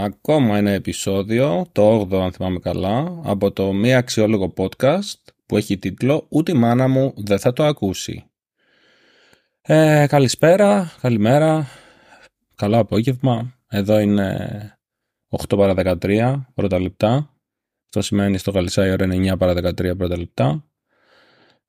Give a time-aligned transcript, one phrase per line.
[0.00, 5.56] Λοιπόν, ακόμα ένα επεισόδιο, το 8ο αν θυμάμαι καλά, από το μη αξιόλογο podcast που
[5.56, 8.24] έχει τίτλο «Ούτε η μάνα μου δεν θα το ακούσει».
[9.62, 11.66] Ε, καλησπέρα, καλημέρα,
[12.54, 13.58] καλό απόγευμα.
[13.68, 14.78] Εδώ είναι
[15.28, 17.34] 8 παρα 13 πρώτα λεπτά.
[17.84, 20.64] Αυτό σημαίνει στο Γαλλισά η ώρα είναι 9 παρα 13 πρώτα λεπτά.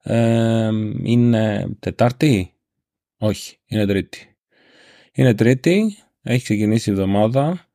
[0.02, 0.70] Ε,
[1.02, 2.54] είναι Τετάρτη,
[3.18, 4.36] όχι, είναι Τρίτη.
[5.12, 7.66] Είναι Τρίτη, έχει ξεκινήσει η εβδομάδα.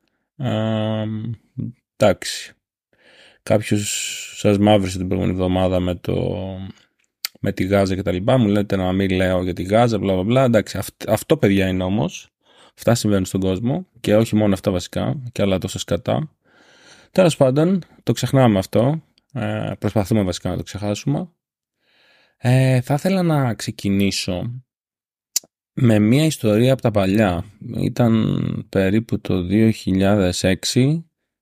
[1.98, 2.54] Εντάξει.
[3.44, 6.46] Κάποιος σας μαύρησε την προηγούμενη εβδομάδα με, το,
[7.40, 8.38] με τη Γάζα και τα λοιπά.
[8.38, 12.30] Μου λέτε να μην λέω για τη Γάζα, μπλα μπλα Εντάξει, αυτό παιδιά είναι όμως.
[12.78, 16.32] Αυτά συμβαίνουν στον κόσμο και όχι μόνο αυτά βασικά και άλλα τόσο σκατά.
[17.12, 19.02] Τέλος πάντων, το ξεχνάμε αυτό.
[19.34, 21.30] Ε, προσπαθούμε βασικά να το ξεχάσουμε.
[22.38, 24.64] Ε, θα ήθελα να ξεκινήσω
[25.80, 27.46] με μια ιστορία από τα παλιά.
[27.78, 30.32] Ήταν περίπου το 2006,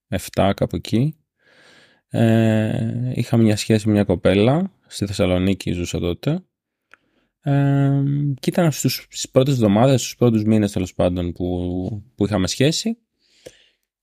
[0.10, 1.16] 7 κάπου εκεί.
[2.08, 6.44] Ε, είχα μια σχέση με μια κοπέλα, στη Θεσσαλονίκη ζούσα τότε.
[7.42, 8.04] Ε,
[8.40, 12.98] και ήταν στους, στις πρώτες εβδομάδες, στους πρώτους μήνες τέλος πάντων που, που είχαμε σχέση.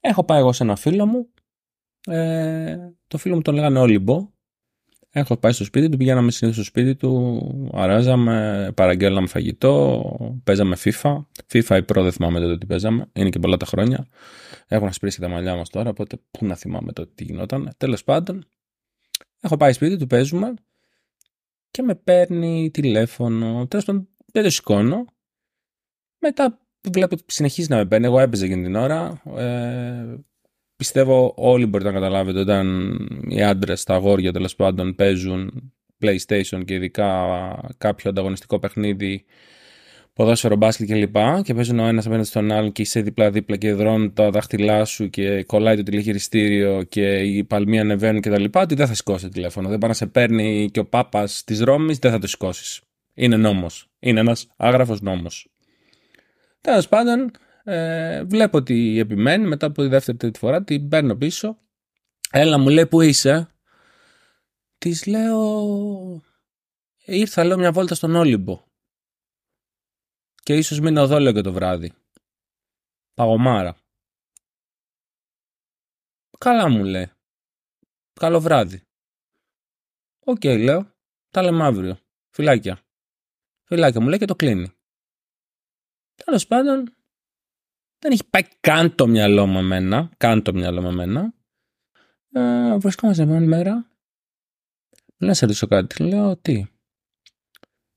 [0.01, 1.29] Έχω πάει εγώ σε ένα φίλο μου.
[2.07, 4.32] Ε, το φίλο μου τον λέγανε Όλυμπο
[5.15, 10.03] Έχω πάει στο σπίτι του, πηγαίναμε συνήθως στο σπίτι του, αράζαμε, παραγγέλναμε φαγητό,
[10.45, 11.25] παίζαμε FIFA.
[11.53, 14.07] FIFA η πρώτη θυμάμαι τότε τι παίζαμε, είναι και πολλά τα χρόνια.
[14.67, 17.71] Έχουν σπρίσει τα μαλλιά μας τώρα, οπότε πού να θυμάμαι τότε τι γινόταν.
[17.77, 18.45] Τέλος πάντων,
[19.41, 20.55] έχω πάει σπίτι του, παίζουμε
[21.71, 23.67] και με παίρνει τηλέφωνο.
[23.67, 25.05] Τέλος πάντων, δεν το σηκώνω.
[26.19, 26.59] Μετά
[26.91, 28.07] βλέπω ότι συνεχίζει να με παίρνει.
[28.07, 29.23] Εγώ έπαιζα εκείνη την ώρα.
[29.37, 30.17] Ε,
[30.83, 32.97] πιστεύω όλοι μπορείτε να καταλάβετε όταν
[33.29, 35.73] οι άντρες, τα αγόρια τέλος πάντων παίζουν
[36.03, 37.29] PlayStation και ειδικά
[37.79, 39.25] κάποιο ανταγωνιστικό παιχνίδι
[40.13, 43.73] ποδόσφαιρο μπάσκετ και λοιπά και παίζουν ο ένας απέναντι στον άλλον και είσαι δίπλα-δίπλα και
[43.73, 48.61] δρώνουν τα δάχτυλά σου και κολλάει το τηλεχειριστήριο και οι παλμοί ανεβαίνουν και τα λοιπά
[48.61, 49.69] ότι δεν θα σηκώσει το τηλέφωνο.
[49.69, 52.81] Δεν πάει να σε παίρνει και ο Πάπας της Ρώμης δεν θα το σηκώσεις.
[53.15, 53.91] Είναι νόμος.
[53.99, 55.51] Είναι ένας άγραφος νόμος.
[56.61, 57.31] Τέλος πάντων,
[57.65, 61.59] ε, βλέπω ότι επιμένει μετά από τη δεύτερη τρίτη φορά, την παίρνω πίσω.
[62.31, 63.49] Έλα μου λέει που είσαι;
[64.79, 66.23] Της λέω
[67.05, 68.65] ήρθα λέω μια βόλτα στον Όλυμπο.
[70.43, 71.93] Και ίσως μείνω εδώ λέω και το βράδυ.
[73.15, 73.77] Παγωμάρα.
[76.39, 77.11] Καλά μου λέει.
[78.13, 78.83] Καλό βράδυ.
[80.25, 80.95] OK okay, λέω.
[81.31, 81.99] Τα λέμε αύριο.
[82.31, 82.83] Φιλάκια.
[83.63, 84.73] Φιλάκια μου λέει και το κλείνει.
[86.15, 86.95] Τέλος πάντων,
[88.03, 90.11] δεν έχει πάει καν το μυαλό με εμένα.
[90.17, 91.35] Καν το μυαλό με εμένα.
[92.33, 93.75] Ε, βρισκόμαστε μια μέρα.
[94.91, 96.03] Μου λέει, σε ρωτήσω κάτι.
[96.03, 96.59] Λέω, τι;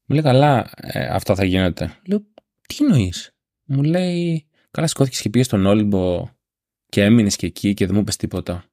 [0.05, 1.99] Μου λέει, καλά, ε, αυτό θα γίνεται.
[2.07, 2.19] Λέω,
[2.67, 3.31] τι εννοείς;
[3.63, 6.29] Μου λέει, καλά, σηκώθηκες και πήγες στον Όλυμπο
[6.85, 8.65] και έμεινες και εκεί και δεν μου είπες τίποτα.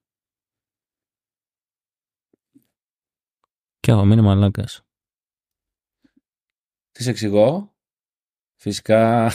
[3.79, 4.81] Και εγώ μείνει μαλάκας.
[6.91, 7.73] Της εξηγώ;
[8.55, 9.31] Φυσικά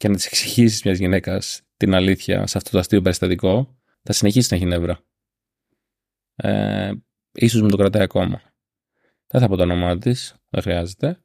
[0.00, 4.48] και να της εξηγήσεις μιας γυναίκας την αλήθεια σε αυτό το αστείο περιστατικό, θα συνεχίσει
[4.50, 5.00] να έχει νεύρα.
[6.34, 6.92] Ε,
[7.32, 8.42] ίσως με το κρατάει ακόμα.
[9.26, 11.24] Δεν θα πω το όνομά της, δεν χρειάζεται.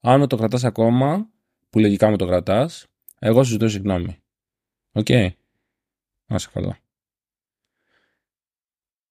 [0.00, 1.30] Αν με το κρατάς ακόμα,
[1.70, 2.86] που λογικά με το κρατάς,
[3.18, 4.22] εγώ σου ζητώ συγγνώμη.
[4.92, 5.06] OK.
[5.08, 5.28] Okay.
[6.26, 6.78] Να 'σαι καλά.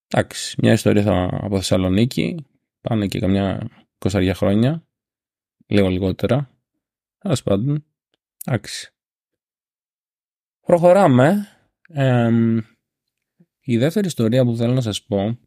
[0.08, 2.46] Εντάξει, μια ιστορία θα, από Θεσσαλονίκη.
[2.82, 3.70] Πάνε και καμιά
[4.00, 4.88] 20 χρόνια.
[5.66, 6.50] Λίγο λιγότερα.
[7.18, 7.86] Τέλος πάντων.
[8.46, 8.94] Εντάξει.
[10.66, 11.48] Προχωράμε.
[13.62, 15.38] η δεύτερη ιστορία που θέλω να σας πω,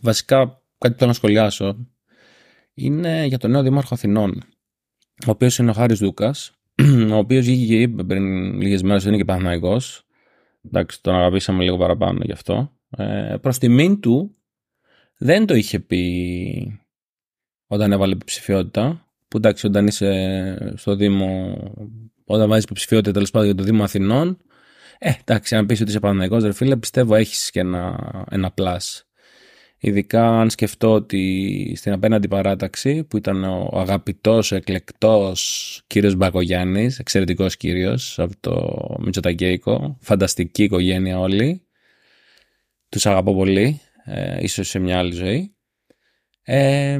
[0.00, 1.86] βασικά κάτι που θέλω να σχολιάσω,
[2.74, 4.42] είναι για τον νέο Δήμαρχο Αθηνών,
[5.26, 6.52] ο οποίος είναι ο Χάρης Δούκας,
[7.12, 8.24] ο οποίος βγήκε και είπε πριν
[8.60, 10.06] λίγες μέρες ότι είναι και Παναθηναϊκός.
[10.64, 12.72] Εντάξει, τον αγαπήσαμε λίγο παραπάνω γι' αυτό.
[12.90, 14.34] Ε, προς τιμήν του,
[15.16, 16.80] δεν το είχε πει
[17.66, 21.56] όταν έβαλε ψηφιότητα, που εντάξει όταν είσαι στο Δήμο
[22.24, 24.38] όταν βάζεις υποψηφιότητα τέλος πάντων για το Δήμο Αθηνών,
[24.98, 27.98] ε, εντάξει, αν πεις ότι είσαι Παναγικό, ρε φίλε, πιστεύω έχεις και ένα,
[28.30, 29.02] ένα plus.
[29.78, 36.98] Ειδικά αν σκεφτώ ότι στην απέναντι παράταξη που ήταν ο αγαπητός, ο εκλεκτός κύριος Μπακογιάννης,
[36.98, 41.62] εξαιρετικός κύριος από το Μητσοτακέικο, φανταστική οικογένεια όλοι,
[42.88, 45.54] τους αγαπώ πολύ, ε, ίσως σε μια άλλη ζωή.
[46.42, 46.98] Ε,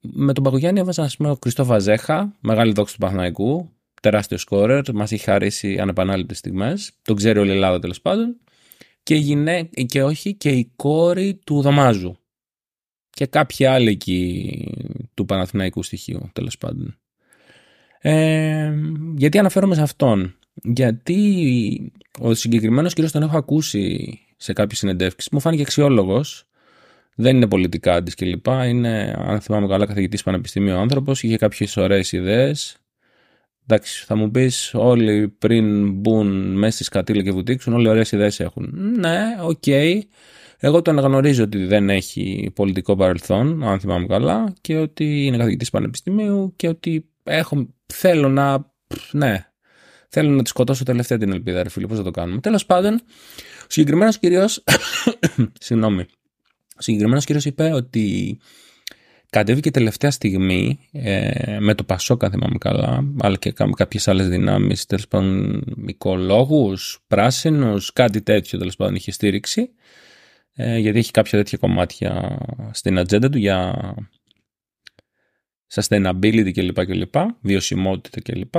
[0.00, 3.73] με τον Μπακογιάννη έβαζα ας πούμε ο Κριστό Βαζέχα, μεγάλη δόξη του Παναθηναϊκού,
[4.04, 8.36] τεράστιο σκόρερ, μας έχει χαρίσει ανεπανάληπτες στιγμές, τον ξέρει όλη η Ελλάδα τέλος πάντων,
[9.02, 9.68] και, γυναί...
[9.86, 12.16] και όχι και η κόρη του Δωμάζου
[13.10, 14.68] και κάποια άλλη εκεί
[15.14, 16.98] του Παναθηναϊκού στοιχείου τέλος πάντων.
[18.00, 18.72] Ε,
[19.16, 25.32] γιατί αναφέρομαι σε αυτόν; γιατί ο συγκεκριμένος κύριος τον έχω ακούσει σε κάποιες συνεντεύξεις.
[25.32, 26.46] Μου φάνηκε αξιόλογος.
[27.16, 28.46] Δεν είναι πολιτικάντης κλπ.
[28.46, 31.22] Είναι, αν θυμάμαι καλά, καθηγητής πανεπιστημίου άνθρωπος.
[31.22, 32.78] Είχε κάποιες ωραίες ιδέες.
[33.66, 38.40] Εντάξει, θα μου πεις, όλοι πριν μπουν μέσα στη σκατήλα και βουτήξουν, όλοι ωραίες ιδέες
[38.40, 38.70] έχουν.
[38.98, 39.62] Ναι, OK.
[39.66, 40.00] Okay.
[40.58, 45.70] Εγώ τον αναγνωρίζω ότι δεν έχει πολιτικό παρελθόν, αν θυμάμαι καλά, και ότι είναι καθηγητής
[45.70, 48.72] πανεπιστημίου και ότι έχω, θέλω να.
[49.12, 49.46] Ναι,
[50.08, 52.40] θέλω να τη σκοτώσω τελευταία την ελπίδα, ρε φίλοι, πώς θα το κάνουμε.
[52.40, 52.94] Τέλος πάντων,
[53.60, 54.64] ο συγκεκριμένος κύριος.
[55.60, 56.06] συγγνώμη.
[56.76, 58.38] Ο συγκεκριμένος κύριος είπε ότι
[59.34, 65.08] κατέβηκε τελευταία στιγμή ε, με το Πασόκα, θυμάμαι καλά, αλλά και κάποιες άλλες δυνάμεις, τέλος
[65.08, 69.70] πάντων, οικολόγους, πράσινους, κάτι τέτοιο τέλος πάντων είχε στήριξη.
[70.54, 72.38] Ε, γιατί έχει κάποια τέτοια κομμάτια
[72.72, 73.94] στην ατζέντα του για
[75.74, 76.84] sustainability κλπ.
[76.84, 78.54] κλπ βιωσιμότητα κλπ.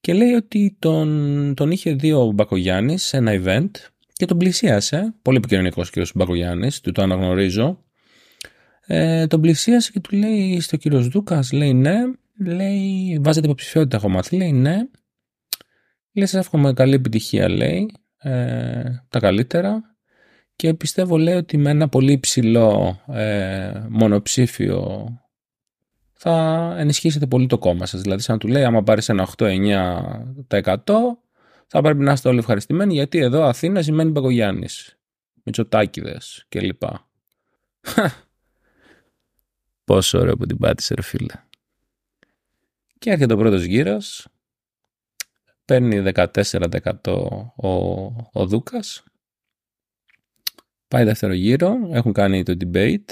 [0.00, 3.70] Και λέει ότι τον, τον είχε δει ο Μπακογιάννης σε ένα event
[4.12, 5.14] και τον πλησίασε.
[5.22, 7.82] Πολύ επικοινωνικός και ο Μπακογιάννης, του το αναγνωρίζω.
[8.90, 11.96] Ε, τον πλησίασε και του λέει στο κύριο Δούκα, λέει ναι,
[12.38, 14.76] λέει βάζετε υποψηφιότητα έχω μάθει, λέει ναι.
[16.12, 19.96] Λέει σας εύχομαι καλή επιτυχία, λέει, ε, τα καλύτερα
[20.56, 25.08] και πιστεύω λέει ότι με ένα πολύ υψηλό ε, μονοψήφιο
[26.12, 28.00] θα ενισχύσετε πολύ το κόμμα σας.
[28.00, 30.74] Δηλαδή σαν να του λέει άμα πάρεις ένα 8-9%
[31.66, 34.98] θα πρέπει να είστε όλοι ευχαριστημένοι γιατί εδώ Αθήνας σημαίνει Μπαγκογιάννης,
[35.44, 36.82] Μητσοτάκηδες κλπ.
[39.88, 41.34] Πόσο ωραίο που την πάτησε ρε φίλε.
[42.98, 44.28] Και έρχεται ο πρώτος γύρος,
[45.64, 47.68] παίρνει 14% ο,
[48.32, 49.04] ο Δούκας,
[50.88, 53.10] πάει δεύτερο γύρο, έχουν κάνει το debate,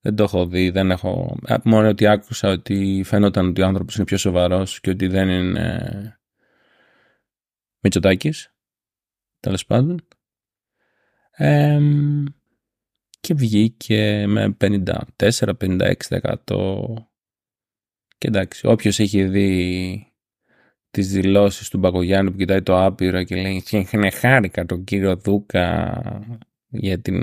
[0.00, 1.38] δεν το έχω δει, δεν έχω...
[1.64, 6.20] Μόνο ότι άκουσα ότι φαίνονταν ότι ο άνθρωπος είναι πιο σοβαρός και ότι δεν είναι
[7.80, 8.54] Μητσοτάκης,
[9.40, 10.06] τέλος πάντων.
[11.30, 11.80] Ε,
[13.20, 14.78] και βγήκε με 54-56%
[18.18, 20.12] και εντάξει, όποιος έχει δει
[20.90, 23.62] τις δηλώσεις του Μπακογιάννη που κοιτάει το άπειρο και λέει
[24.12, 26.02] χάρηκα τον κύριο Δούκα
[26.68, 27.22] για την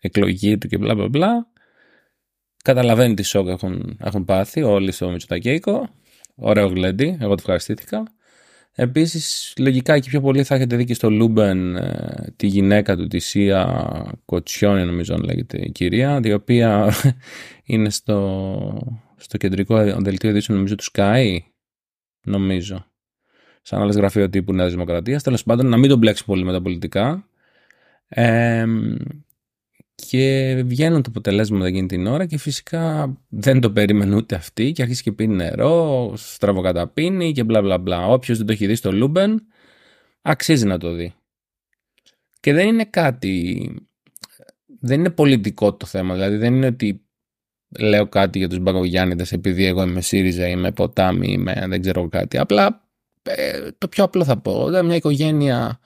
[0.00, 1.48] εκλογή του και μπλα μπλα μπλα
[2.64, 5.88] καταλαβαίνεις τι σοκ έχουν, έχουν πάθει όλοι στο Μητσοτακέικο.
[6.34, 8.02] Ωραίο γλέντι, εγώ το ευχαριστήθηκα
[8.76, 13.06] Επίσης, λογικά και πιο πολύ θα έχετε δει και στο Λούμπεν ε, τη γυναίκα του,
[13.06, 16.92] τη Σία Κοσιώνη, νομίζω να λέγεται η κυρία, η οποία
[17.64, 21.38] είναι στο, στο κεντρικό δελτίο ειδήσεων, νομίζω, του ΣΚΑΪ.
[22.26, 22.86] Νομίζω.
[23.62, 25.22] Σαν άλλο γραφείο τύπου Νέας Δημοκρατίας.
[25.22, 27.28] Τέλος πάντων, να μην το μπλέξω πολύ με τα πολιτικά.
[28.08, 28.64] Ε,
[29.94, 34.82] και βγαίνουν τα αποτελέσματα εκείνη την ώρα και φυσικά δεν το περίμενε ούτε αυτή και
[34.82, 38.06] αρχίζει και πίνει νερό, στραβοκαταπίνει και μπλα μπλα μπλα.
[38.06, 39.42] Όποιος δεν το έχει δει στο Λούμπεν
[40.22, 41.14] αξίζει να το δει.
[42.40, 43.70] Και δεν είναι κάτι,
[44.80, 47.04] δεν είναι πολιτικό το θέμα, δηλαδή δεν είναι ότι
[47.78, 52.38] λέω κάτι για τους Μπακογιάννηδες επειδή εγώ είμαι ΣΥΡΙΖΑ, είμαι ποτάμι, είμαι δεν ξέρω κάτι.
[52.38, 52.88] Απλά
[53.22, 55.80] ε, το πιο απλό θα πω, μια οικογένεια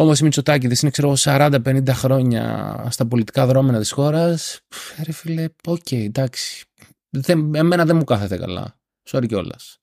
[0.00, 4.60] όπως οι Μητσοτάκη είναι, ξέρω 40-50 χρόνια στα πολιτικά δρώμενα της χώρας.
[5.04, 6.64] Ρε φίλε, OK, okay, εντάξει.
[7.10, 8.80] Δεν, εμένα δεν μου κάθεται καλά.
[9.10, 9.80] Sorry κιόλας.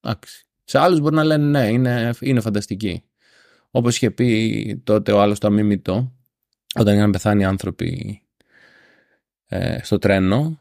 [0.00, 0.46] Εντάξει.
[0.64, 3.02] Σε άλλους μπορεί να λένε ναι, είναι, είναι φανταστική.
[3.70, 6.12] Όπως είχε πει τότε ο άλλος το αμίμητο,
[6.74, 8.22] όταν είχαν πεθάνει άνθρωποι
[9.46, 10.60] ε, στο τρένο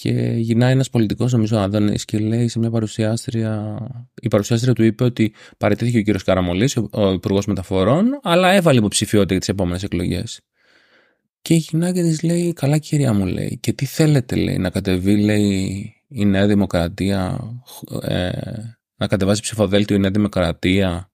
[0.00, 3.78] και γυρνάει ένας πολιτικός, νομίζω, Άδωνης, και λέει σε μια παρουσιάστρια.
[4.20, 9.30] Η παρουσιάστρια του είπε ότι παραιτήθηκε ο κύριος Καραμολής, ο υπουργός μεταφορών, αλλά έβαλε υποψηφιότητα
[9.30, 10.40] για τις επόμενες εκλογές.
[11.42, 15.16] Και η γυναίκα της λέει: Καλά, κυρία μου, λέει, και τι θέλετε, λέει, να κατεβεί,
[15.16, 17.40] λέει, η Νέα Δημοκρατία,
[18.02, 18.30] ε,
[18.96, 21.10] να κατεβάσει ψηφοδέλτιο η Νέα Δημοκρατία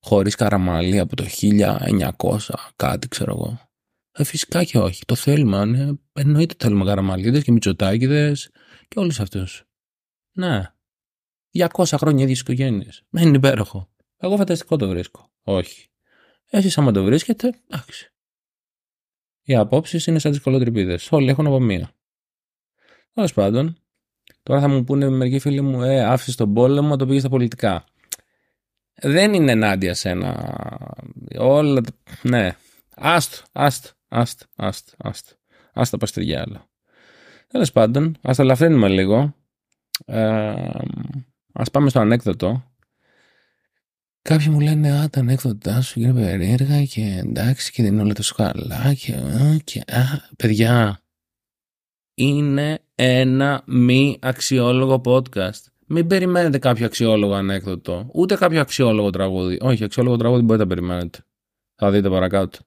[0.00, 2.38] χωρίς καραμαλή από το 1900,
[2.76, 3.60] κάτι ξέρω εγώ.
[4.16, 5.04] Ε, φυσικά και όχι.
[5.04, 5.64] Το θέλουμε.
[5.64, 5.92] Ναι.
[6.12, 8.32] Εννοείται θέλουμε γαραμαλίδε και μυτσοτάκιδε
[8.88, 9.64] και όλους αυτούς.
[10.32, 10.72] Ναι.
[11.52, 13.02] 200 χρόνια ίδιες οικογένειες.
[13.10, 13.88] Δεν είναι υπέροχο.
[14.16, 15.30] Εγώ φανταστικό το βρίσκω.
[15.42, 15.88] Όχι.
[16.50, 18.12] Εσείς, άμα το βρίσκετε, εντάξει.
[19.42, 20.98] Οι απόψεις είναι σαν τις κολοτρυπίδε.
[21.10, 21.90] Όλοι έχουν από μία.
[23.14, 23.76] Τέλος πάντων,
[24.42, 27.84] τώρα θα μου πούνε μερικοί φίλοι μου, Ε, άφησες τον πόλεμο, το πήγες στα πολιτικά.
[28.94, 30.56] Δεν είναι ενάντια σε ένα.
[31.38, 31.82] Όλα.
[32.22, 32.56] Ναι.
[32.94, 33.90] Άστο, άστο.
[34.16, 35.32] Άστα, άστα, άστα.
[35.72, 36.68] Άστα παστριά άλλα.
[37.46, 39.34] Τέλος πάντων, ας τα ελαφρύνουμε λίγο.
[40.04, 40.54] Ε,
[41.52, 42.72] ας πάμε στο ανέκδοτο.
[44.22, 48.12] Κάποιοι μου λένε Α, τα ανέκδοτά σου είναι περίεργα και εντάξει και δεν είναι όλα
[48.12, 48.94] τόσο καλά.
[48.94, 49.14] Και,
[49.64, 50.02] και, α,
[50.36, 51.00] παιδιά,
[52.14, 55.62] είναι ένα μη αξιόλογο podcast.
[55.86, 59.58] Μην περιμένετε κάποιο αξιόλογο ανέκδοτο, ούτε κάποιο αξιόλογο τραγούδι.
[59.60, 61.24] Όχι, αξιόλογο τραγούδι μπορείτε να περιμένετε.
[61.74, 62.58] Θα δείτε παρακάτω.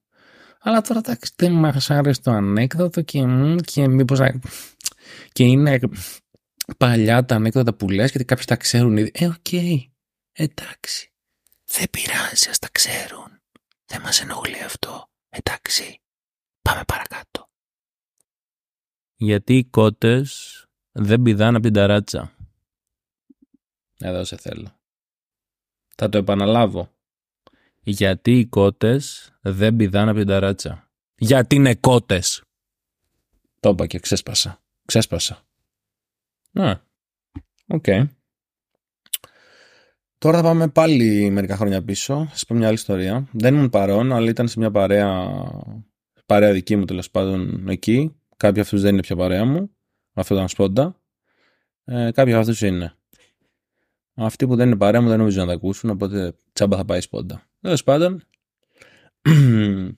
[0.68, 3.26] Αλλά τώρα εντάξει, δεν μας άρεσε το ανέκδοτο και,
[3.66, 4.20] και μήπως.
[5.32, 5.80] και είναι
[6.78, 9.12] παλιά τα ανέκδοτα που λες γιατί κάποιοι τα ξέρουν ήδη.
[9.14, 9.36] Ε, OK.
[9.44, 9.78] Okay.
[10.32, 11.14] Εντάξει.
[11.66, 13.42] Δεν πειράζει, ας τα ξέρουν.
[13.86, 15.10] Δεν μας ενοχλεί αυτό.
[15.30, 16.02] Εντάξει.
[16.62, 17.50] Πάμε παρακάτω.
[19.16, 22.36] Γιατί οι κότες δεν πηδάνε από την ταράτσα.
[23.98, 24.80] Εδώ σε θέλω.
[25.96, 26.97] Θα το επαναλάβω.
[27.90, 30.90] Γιατί οι κότες δεν πηδάνε από την ταράτσα.
[31.16, 32.44] Γιατί είναι κότες.
[33.60, 34.62] Το είπα και ξέσπασα.
[34.86, 35.46] Ξέσπασα.
[36.52, 36.80] Ναι.
[37.68, 37.86] Οκ.
[40.18, 42.26] Τώρα θα πάμε πάλι μερικά χρόνια πίσω.
[42.26, 43.28] Θα σας πω μια άλλη ιστορία.
[43.32, 45.34] Δεν ήμουν παρόν, αλλά ήταν σε μια παρέα,
[46.26, 48.16] παρέα δική μου τέλος πάντων εκεί.
[48.38, 49.72] Κάποιοι αυτούς δεν είναι πια παρέα μου.
[50.14, 51.02] Αυτό ήταν σπόντα.
[51.84, 52.94] Ε, κάποιοι από αυτούς είναι.
[54.14, 57.02] Αυτοί που δεν είναι παρέα μου δεν νομίζω να τα ακούσουν, οπότε τσάμπα θα πάει
[57.02, 57.47] σπόντα.
[57.62, 58.24] Τέλος πάντων,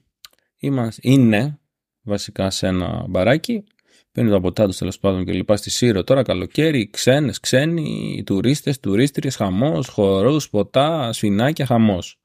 [0.60, 1.60] είμαστε, είναι
[2.02, 3.64] βασικά σε ένα μπαράκι.
[4.12, 6.04] Παίρνει τα ποτά του τέλος πάντων και λοιπά στη Σύρο.
[6.04, 12.20] Τώρα καλοκαίρι, ξένες, ξένοι, τουρίστες, τουρίστριες, χαμός, χορού, ποτά, σφινάκια, χαμός.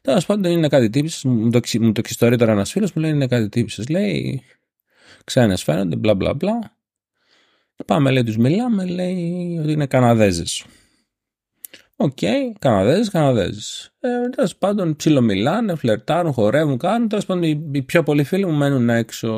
[0.00, 1.28] Τέλος πάντων είναι κάτι τύψη.
[1.28, 3.90] Μου το, μου το εξιστορεί τώρα ένας φίλος μου λέει είναι κάτι τύψη.
[3.90, 4.42] Λέει
[5.24, 6.76] ξένες φαίνονται, μπλα μπλα μπλα.
[7.86, 10.64] Πάμε, λέει, τους μιλάμε, λέει ότι είναι Καναδέζες.
[11.96, 13.60] OK, okay, Καναδέζες, Καναδέζες.
[14.00, 17.08] Ε, Τέλος πάντων, ψιλομιλάνε, φλερτάρουν, χορεύουν, κάνουν.
[17.08, 19.30] Τέλος πάντων, οι, οι πιο πολλοί φίλοι μου μένουν έξω.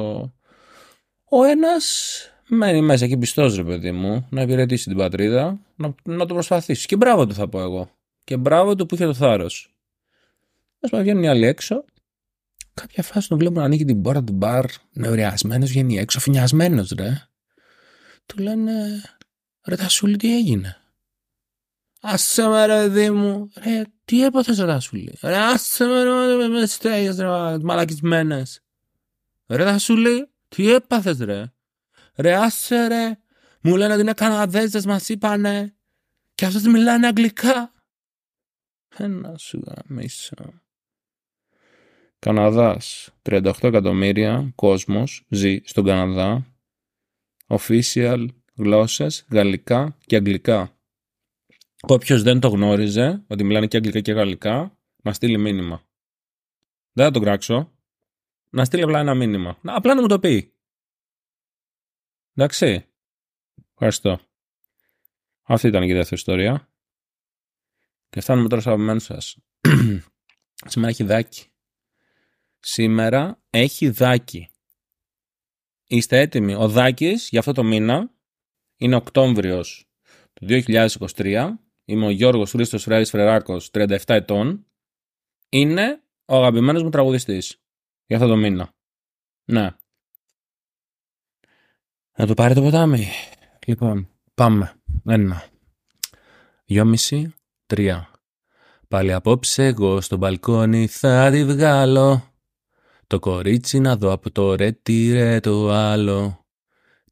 [1.24, 2.16] Ο ένας
[2.48, 6.86] μένει μέσα εκεί πιστός, ρε παιδί μου, να υπηρετήσει την πατρίδα, να, να το προσπαθήσει.
[6.86, 7.90] Και μπράβο του, θα πω εγώ.
[8.24, 9.74] Και μπράβο του που είχε το θάρρος.
[10.80, 11.84] Τέλος πάντων, βγαίνουν οι άλλοι έξω.
[12.74, 17.22] Κάποια φάση τον βλέπουν να ανοίγει την πόρτα του μπαρ, νευριασμένος, βγαίνει έξω, φινιασμένο, ρε.
[18.26, 18.72] Του λένε,
[19.66, 20.76] ρε Τασούλη, τι έγινε;
[22.00, 23.50] Άσε με ρε δί μου.
[23.64, 25.18] Ρε, τι έπαθες ρε Τασούλη.
[25.22, 28.60] Ρε, άσε με ρε με στέγες ρε μαλακισμένες.
[29.46, 31.52] Ρε Τασούλη, τι έπαθες ρε;
[32.16, 33.18] Ρε, άσε ρε.
[33.60, 35.74] Μου λένε ότι είναι Καναδέζες μας είπανε.
[36.34, 37.72] Και αυτός μιλάνε αγγλικά.
[38.96, 40.36] Ένα σου γαμίσω.
[42.18, 43.10] Καναδάς.
[43.22, 46.46] 38 εκατομμύρια κόσμος ζει στον Καναδά.
[47.46, 50.75] Official γλώσσες, γαλλικά και αγγλικά.
[51.80, 55.82] Όποιος δεν το γνώριζε, ότι μιλάνε και αγγλικά και γαλλικά, να στείλει μήνυμα.
[56.92, 57.70] Δεν θα τον κράξω.
[58.50, 59.58] Να στείλει απλά ένα μήνυμα.
[59.62, 60.54] Απλά να μου το πει.
[62.34, 62.86] Εντάξει.
[63.72, 64.20] Ευχαριστώ.
[65.42, 66.68] Αυτή ήταν και η δεύτερη ιστορία.
[68.08, 69.38] Και φτάνουμε τώρα στο αγαπημένο σας.
[70.66, 71.46] Σήμερα έχει δάκι.
[72.58, 74.48] Σήμερα έχει δάκι.
[75.86, 76.54] Είστε έτοιμοι.
[76.54, 78.10] Ο Δάκης για αυτό το μήνα
[78.76, 79.88] είναι Οκτώβριος
[80.32, 81.54] του 2023
[81.88, 84.66] Είμαι ο Γιώργος Χρήστος Φρέρης Φρεράκος, 37 ετών.
[85.48, 87.60] Είναι ο αγαπημένος μου τραγουδιστής
[88.06, 88.74] για αυτό το μήνα.
[89.44, 89.70] Ναι.
[92.16, 93.06] Να του πάρει το ποτάμι.
[93.66, 94.74] Λοιπόν, πάμε.
[95.04, 95.44] Ένα.
[96.64, 97.34] Δυόμιση.
[97.66, 98.10] Τρία.
[98.88, 102.32] Πάλι απόψε εγώ στο μπαλκόνι θα τη βγάλω.
[103.06, 106.46] Το κορίτσι να δω από το ρε τι ρε το άλλο.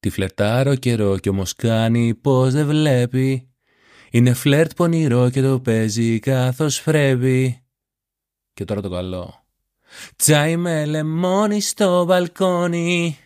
[0.01, 3.54] Τη φλερτάρω καιρό κι όμως κάνει πως δεν βλέπει.
[4.15, 7.63] Είναι φλερτ πονηρό και το παίζει καθώς φρέβει.
[8.55, 9.45] Και τώρα το καλό.
[10.17, 13.19] Τσάι με λεμόνι στο μπαλκόνι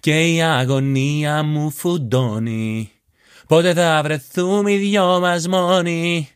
[0.00, 2.90] και η αγωνία μου φουντώνει.
[3.46, 6.28] Πότε θα βρεθούμε οι δυο μας μόνοι;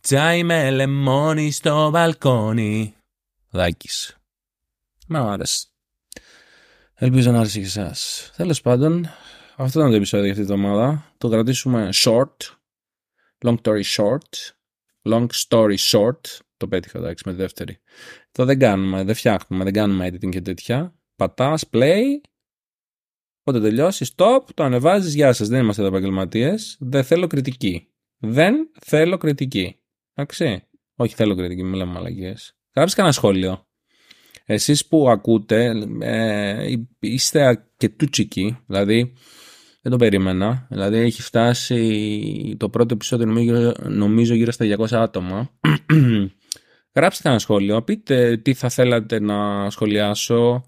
[0.00, 2.94] Τσάι με λεμόνι στο μπαλκόνι.
[3.50, 4.16] Δάκης.
[5.08, 5.66] Μ' άρεσε.
[6.94, 8.30] Ελπίζω να άρεσε και εσάς.
[8.36, 9.10] Τέλος πάντων,
[9.56, 11.12] αυτό ήταν το επεισόδιο για αυτή τη εβδομάδα.
[11.18, 12.36] Το κρατήσουμε short,
[13.42, 14.54] Long story short.
[15.02, 16.20] Long story short.
[16.56, 17.78] Το πέτυχα εντάξει με τη δεύτερη.
[18.32, 20.94] Το δεν κάνουμε, δεν φτιάχνουμε, δεν κάνουμε editing και τέτοια.
[21.16, 22.02] Πατάς, play.
[23.44, 25.14] Όταν τελειώσεις, stop, το ανεβάζεις.
[25.14, 26.76] Γεια σας, δεν είμαστε εδώ επαγγελματίες.
[26.80, 27.88] Δεν θέλω κριτική.
[28.18, 29.76] Δεν θέλω κριτική.
[30.14, 30.66] Εντάξει.
[30.96, 32.34] Όχι, θέλω κριτική, μιλάμε μαλαγίε.
[32.74, 33.66] Γράψτε κανένα σχόλιο.
[34.44, 39.12] Εσείς που ακούτε ε, είστε αρκετούτσικοι, δηλαδή
[39.82, 40.66] δεν το περίμενα.
[40.70, 45.50] Δηλαδή έχει φτάσει το πρώτο επεισόδιο νομίζω, νομίζω γύρω στα 200 άτομα.
[46.94, 50.64] Γράψτε ένα σχόλιο, πείτε τι θα θέλατε να σχολιάσω,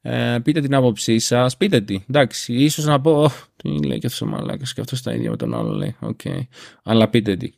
[0.00, 2.04] ε, πείτε την άποψή σας, πείτε τι.
[2.08, 3.30] Εντάξει, ίσως να πω.
[3.56, 5.96] Τι λέει και αυτός ο μαλάκας και αυτός τα ίδια με τον άλλο λέει.
[6.00, 6.40] Okay.
[6.82, 7.52] Αλλά πείτε τι.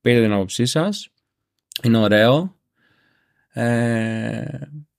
[0.00, 1.08] Πείτε την άποψή σας.
[1.82, 2.56] Είναι ωραίο.
[3.52, 4.44] Ε,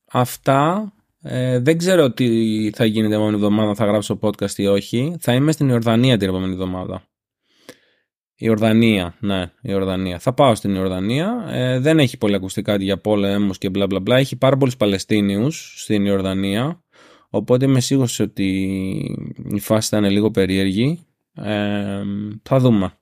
[0.05, 0.91] αυτά
[1.29, 2.27] ε, δεν ξέρω τι
[2.75, 5.15] θα γίνει την επόμενη εβδομάδα, θα γράψω podcast ή όχι.
[5.19, 7.03] Θα είμαι στην Ιορδανία την επόμενη εβδομάδα.
[8.39, 10.19] Η Ορδανία, ναι, η Ορδανία.
[10.19, 11.45] Θα πάω στην Ιορδανία.
[11.49, 14.17] Ε, δεν έχει πολύ ακουστικά για πόλεμο και μπλα μπλα μπλα.
[14.17, 16.83] Έχει πάρα πολλούς Παλαιστίνιους στην Ιορδανία.
[17.29, 18.49] Οπότε είμαι σίγουρος ότι
[19.51, 20.99] η φάση θα είναι λίγο περίεργη.
[21.33, 22.01] Ε,
[22.43, 22.93] θα δούμε.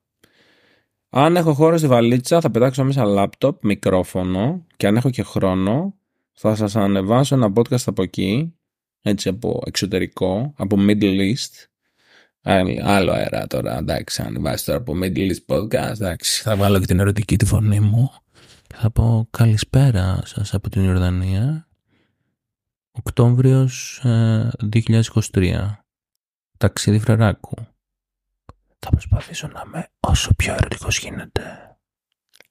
[1.10, 5.96] Αν έχω χώρο στη βαλίτσα θα πετάξω μέσα λάπτοπ, μικρόφωνο και αν έχω και χρόνο
[6.36, 8.56] θα σας ανεβάσω ένα podcast από εκεί,
[9.02, 11.68] έτσι από εξωτερικό, από Middle East.
[12.84, 16.86] Άλλο αέρα τώρα, εντάξει, αν βάζεις τώρα από Middle East podcast, εντάξει, θα βάλω και
[16.86, 18.12] την ερωτική τη φωνή μου
[18.68, 21.68] και θα πω καλησπέρα σας από την Ιορδανία.
[22.92, 25.42] Οκτώβριος 2023.
[25.42, 25.80] Ε,
[26.58, 27.56] Ταξίδι Φρεράκου.
[28.80, 31.78] Θα προσπαθήσω να είμαι όσο πιο ερωτικός γίνεται.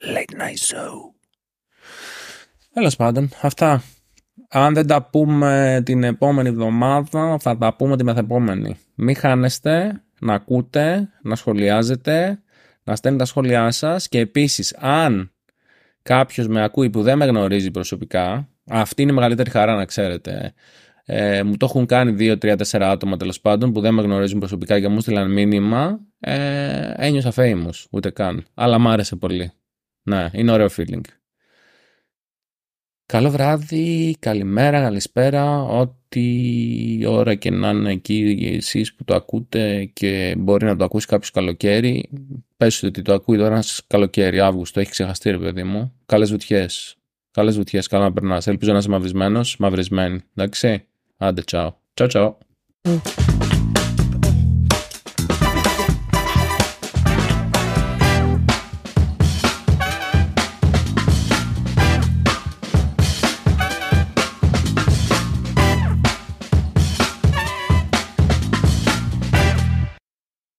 [0.01, 0.93] Late night show.
[2.75, 3.83] Τέλος πάντων, αυτά.
[4.49, 8.77] Αν δεν τα πούμε την επόμενη εβδομάδα, θα τα πούμε τη μεθεπόμενη.
[8.95, 12.43] Μην χάνεστε να ακούτε, να σχολιάζετε,
[12.85, 15.33] να στέλνετε τα σχόλιά σας και επίσης αν
[16.03, 20.53] κάποιος με ακούει που δεν με γνωρίζει προσωπικά, αυτή είναι η μεγαλύτερη χαρά να ξέρετε.
[21.05, 24.39] Ε, μου το έχουν κάνει 2, 3, 4 άτομα τέλος πάντων που δεν με γνωρίζουν
[24.39, 26.01] προσωπικά και μου στείλαν μήνυμα.
[26.21, 28.45] Ε, ένιωσα famous, ούτε καν.
[28.55, 29.53] Αλλά μ' άρεσε πολύ.
[30.03, 31.01] Ναι, είναι ωραίο feeling.
[33.07, 40.35] Καλό βράδυ, καλημέρα, καλησπέρα, ό,τι ώρα και να είναι εκεί εσείς που το ακούτε και
[40.39, 42.11] μπορεί να το ακούσει κάποιος καλοκαίρι,
[42.57, 45.93] πες ότι το ακούει τώρα ένας καλοκαίρι, Αύγουστο, έχει ξεχαστεί ρε παιδί μου.
[46.07, 46.97] Καλές βουτιές,
[47.31, 48.47] καλές βουτιές, καλά να περνάς.
[48.47, 50.85] Ελπίζω να είσαι μαυρισμένος, μαυρισμένη, εντάξει.
[51.17, 51.73] Άντε, τσάω.
[51.95, 52.37] Τσάω, τσάω.